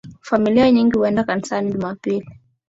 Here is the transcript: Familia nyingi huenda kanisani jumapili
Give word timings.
Familia 0.21 0.71
nyingi 0.71 0.97
huenda 0.97 1.23
kanisani 1.23 1.71
jumapili 1.71 2.29